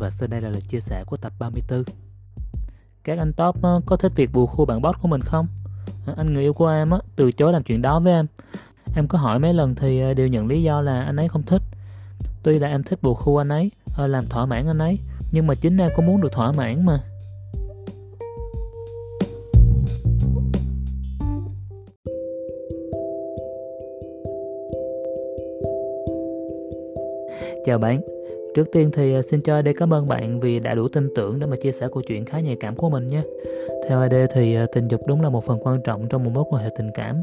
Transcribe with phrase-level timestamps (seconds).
[0.00, 1.82] Và sau đây là lời chia sẻ của tập 34
[3.04, 5.46] Các anh top có thích việc bù khu bạn boss của mình không?
[6.06, 8.26] À, anh người yêu của em từ chối làm chuyện đó với em.
[8.96, 11.42] Em có hỏi mấy lần thì à, đều nhận lý do là anh ấy không
[11.42, 11.62] thích.
[12.42, 14.98] Tuy là em thích bù khu anh ấy à, Làm thỏa mãn anh ấy
[15.32, 17.00] Nhưng mà chính em cũng muốn được thỏa mãn mà.
[27.64, 28.00] Chào bạn,
[28.54, 31.40] Trước tiên thì à, xin cho AD cảm ơn bạn vì đã đủ tin tưởng
[31.40, 33.22] để mà chia sẻ câu chuyện khá nhạy cảm của mình nhé.
[33.88, 36.44] Theo AD thì à, tình dục đúng là một phần quan trọng trong một mối
[36.50, 37.22] quan hệ tình cảm.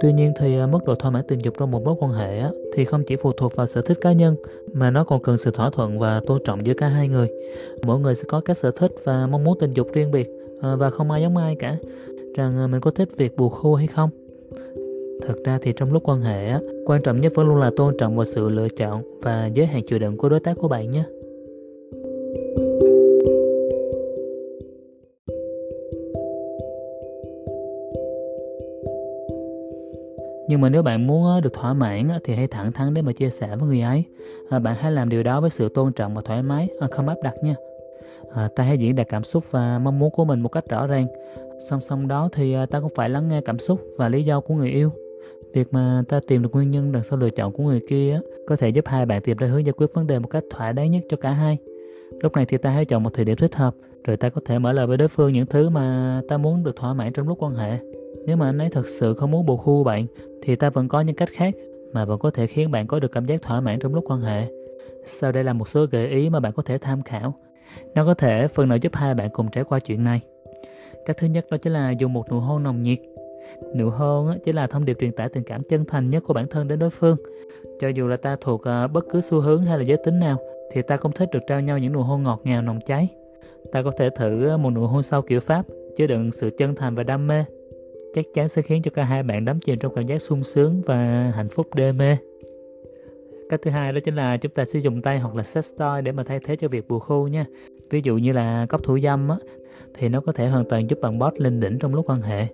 [0.00, 2.42] Tuy nhiên thì à, mức độ thỏa mãn tình dục trong một mối quan hệ
[2.74, 4.36] thì không chỉ phụ thuộc vào sở thích cá nhân,
[4.72, 7.28] mà nó còn cần sự thỏa thuận và tôn trọng giữa cả hai người.
[7.82, 10.30] Mỗi người sẽ có các sở thích và mong muốn tình dục riêng biệt
[10.60, 11.76] và không ai giống ai cả.
[12.36, 14.10] Rằng mình có thích việc buộc khô hay không
[15.22, 16.52] Thật ra thì trong lúc quan hệ
[16.86, 19.82] quan trọng nhất vẫn luôn là tôn trọng vào sự lựa chọn và giới hạn
[19.86, 21.04] chịu đựng của đối tác của bạn nhé.
[30.48, 33.30] Nhưng mà nếu bạn muốn được thỏa mãn thì hãy thẳng thắn để mà chia
[33.30, 34.04] sẻ với người ấy.
[34.50, 37.08] À, bạn hãy làm điều đó với sự tôn trọng và thoải mái, à, không
[37.08, 37.54] áp đặt nha.
[38.30, 40.86] À, ta hãy diễn đạt cảm xúc và mong muốn của mình một cách rõ
[40.86, 41.06] ràng.
[41.70, 44.54] Song song đó thì ta cũng phải lắng nghe cảm xúc và lý do của
[44.54, 44.90] người yêu
[45.56, 48.56] Việc mà ta tìm được nguyên nhân đằng sau lựa chọn của người kia có
[48.56, 50.90] thể giúp hai bạn tìm ra hướng giải quyết vấn đề một cách thỏa đáng
[50.90, 51.58] nhất cho cả hai.
[52.22, 53.74] Lúc này thì ta hãy chọn một thời điểm thích hợp,
[54.04, 56.76] rồi ta có thể mở lời với đối phương những thứ mà ta muốn được
[56.76, 57.78] thỏa mãn trong lúc quan hệ.
[58.26, 60.06] Nếu mà anh ấy thật sự không muốn bù khu bạn,
[60.42, 61.54] thì ta vẫn có những cách khác
[61.92, 64.20] mà vẫn có thể khiến bạn có được cảm giác thỏa mãn trong lúc quan
[64.20, 64.46] hệ.
[65.04, 67.34] Sau đây là một số gợi ý mà bạn có thể tham khảo.
[67.94, 70.20] Nó có thể phần nào giúp hai bạn cùng trải qua chuyện này.
[71.06, 72.98] Cách thứ nhất đó chính là dùng một nụ hôn nồng nhiệt
[73.76, 76.46] Nụ hôn chỉ là thông điệp truyền tải tình cảm chân thành nhất của bản
[76.46, 77.16] thân đến đối phương.
[77.80, 80.38] Cho dù là ta thuộc ờ, bất cứ xu hướng hay là giới tính nào,
[80.72, 83.08] thì ta cũng thích được trao nhau những nụ hôn ngọt ngào nồng cháy.
[83.72, 86.74] Ta có thể thử ờ, một nụ hôn sau kiểu Pháp, chứa đựng sự chân
[86.74, 87.44] thành và đam mê.
[88.14, 90.82] Chắc chắn sẽ khiến cho cả hai bạn đắm chìm trong cảm giác sung sướng
[90.86, 92.16] và hạnh phúc đê mê.
[93.48, 96.02] Cách thứ hai đó chính là chúng ta sử dụng tay hoặc là sex toy
[96.04, 97.46] để mà thay thế cho việc bù khu nha.
[97.90, 99.36] Ví dụ như là cốc thủ dâm á,
[99.94, 102.46] thì nó có thể hoàn toàn giúp bạn bót lên đỉnh trong lúc quan hệ.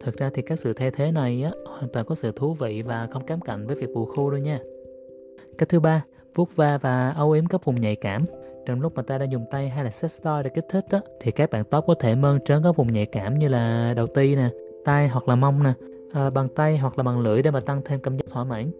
[0.00, 2.82] Thực ra thì các sự thay thế này á, hoàn toàn có sự thú vị
[2.82, 4.60] và không kém cạnh với việc bù khu đâu nha.
[5.58, 8.24] Cách thứ ba, vuốt va và âu yếm các vùng nhạy cảm.
[8.66, 11.00] Trong lúc mà ta đang dùng tay hay là sex toy để kích thích á,
[11.20, 14.06] thì các bạn top có thể mơn trớn các vùng nhạy cảm như là đầu
[14.06, 14.48] ti nè,
[14.84, 15.72] tay hoặc là mông nè,
[16.12, 18.44] ờ, à, bằng tay hoặc là bằng lưỡi để mà tăng thêm cảm giác thỏa
[18.44, 18.70] mãn.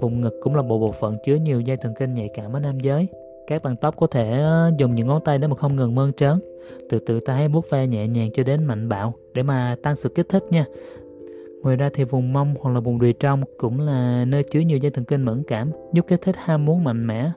[0.00, 2.60] Vùng ngực cũng là một bộ phận chứa nhiều dây thần kinh nhạy cảm ở
[2.60, 3.08] nam giới.
[3.46, 6.12] Các bạn tóc có thể ờ, dùng những ngón tay để mà không ngừng mơn
[6.12, 6.38] trớn.
[6.88, 9.96] Từ từ ta hãy vuốt ve nhẹ nhàng cho đến mạnh bạo để mà tăng
[9.96, 10.66] sự kích thích nha.
[11.62, 14.78] Ngoài ra thì vùng mông hoặc là vùng đùi trong cũng là nơi chứa nhiều
[14.78, 17.30] dây thần kinh mẫn cảm, giúp kích thích ham muốn mạnh mẽ.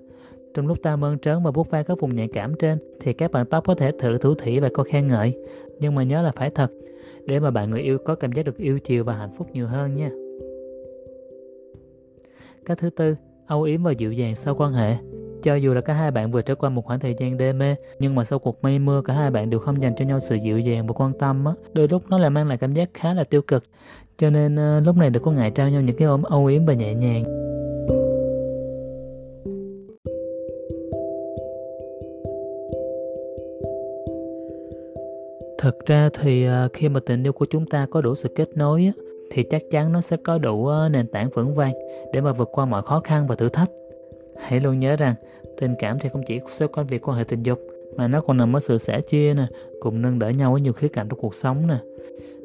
[0.54, 3.32] Trong lúc ta mơn trớn và vuốt ve các vùng nhạy cảm trên thì các
[3.32, 5.38] bạn tóc có thể thử thủ thỉ và có khen ngợi.
[5.80, 6.72] Nhưng mà nhớ là phải thật
[7.26, 9.68] để mà bạn người yêu có cảm giác được yêu chiều và hạnh phúc nhiều
[9.68, 10.12] hơn nha.
[12.66, 13.16] Cách thứ tư,
[13.48, 14.96] âu yếm và dịu dàng sau quan hệ.
[15.48, 17.76] Cho dù là cả hai bạn vừa trải qua một khoảng thời gian đê mê,
[18.00, 20.36] nhưng mà sau cuộc mây mưa cả hai bạn đều không dành cho nhau sự
[20.36, 23.14] dịu dàng và quan tâm á, đôi lúc nó lại mang lại cảm giác khá
[23.14, 23.64] là tiêu cực.
[24.18, 26.66] Cho nên uh, lúc này đừng có ngại trao nhau những cái ôm âu yếm
[26.66, 27.24] và nhẹ nhàng.
[35.58, 38.50] Thực ra thì uh, khi mà tình yêu của chúng ta có đủ sự kết
[38.56, 41.74] nối á, thì chắc chắn nó sẽ có đủ ờ, nền tảng vững vàng
[42.14, 43.70] để mà vượt qua mọi khó khăn và thử thách.
[44.40, 45.16] Hãy luôn nhớ rằng
[45.60, 47.60] tình cảm thì không chỉ xoay quanh việc quan hệ tình dục
[47.96, 49.46] mà nó còn nằm ở sự sẻ chia nè,
[49.80, 51.78] cùng nâng đỡ nhau ở nhiều khía cạnh trong cuộc sống nè.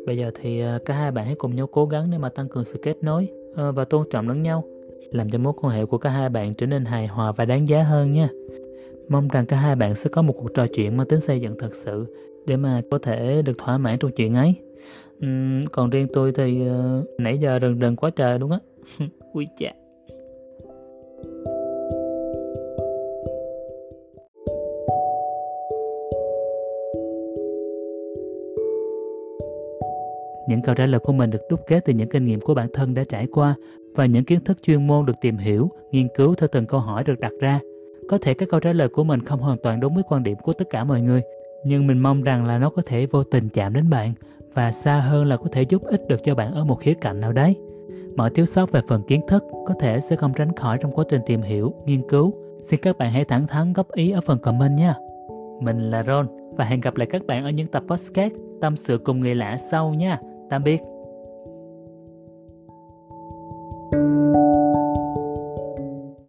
[0.06, 2.48] Bây giờ thì à, cả hai bạn hãy cùng nhau cố gắng để mà tăng
[2.48, 4.64] cường sự kết nối à, và tôn trọng lẫn nhau,
[5.10, 7.68] làm cho mối quan hệ của cả hai bạn trở nên hài hòa và đáng
[7.68, 8.28] giá hơn nha.
[9.08, 11.58] Mong rằng cả hai bạn sẽ có một cuộc trò chuyện mang tính xây dựng
[11.58, 12.16] thật sự
[12.46, 14.54] để mà có thể được thỏa mãn trong chuyện ấy.
[15.26, 18.58] Uhm, còn riêng tôi thì uh, nãy giờ rần rần quá trời đúng á.
[19.32, 19.72] Ui chà.
[30.48, 32.68] Những câu trả lời của mình được đúc kết từ những kinh nghiệm của bản
[32.72, 33.54] thân đã trải qua
[33.94, 37.04] và những kiến thức chuyên môn được tìm hiểu, nghiên cứu theo từng câu hỏi
[37.04, 37.60] được đặt ra.
[38.08, 40.38] có thể các câu trả lời của mình không hoàn toàn đúng với quan điểm
[40.42, 41.22] của tất cả mọi người,
[41.64, 44.12] nhưng mình mong rằng là nó có thể vô tình chạm đến bạn
[44.54, 47.20] và xa hơn là có thể giúp ích được cho bạn ở một khía cạnh
[47.20, 47.56] nào đấy.
[48.16, 51.04] Mọi thiếu sót về phần kiến thức có thể sẽ không tránh khỏi trong quá
[51.08, 52.34] trình tìm hiểu, nghiên cứu.
[52.58, 54.94] Xin các bạn hãy thẳng thắn góp ý ở phần comment nha.
[55.60, 58.98] Mình là Ron và hẹn gặp lại các bạn ở những tập podcast tâm sự
[58.98, 60.20] cùng người lạ sau nha.
[60.52, 60.91] Tạm biệt.